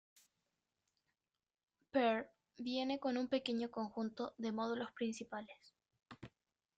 Perl 1.91 2.25
viene 2.57 2.97
con 2.99 3.17
un 3.17 3.27
pequeño 3.27 3.69
conjunto 3.69 4.33
de 4.39 4.51
módulos 4.51 4.89
principales. 4.93 5.75